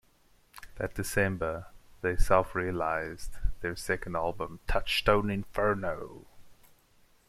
That 0.77 0.95
December 0.95 1.67
they 2.01 2.15
self-released 2.15 3.33
their 3.59 3.75
second 3.75 4.15
album 4.15 4.59
Touchtone 4.67 5.31
Inferno!!! 5.31 6.25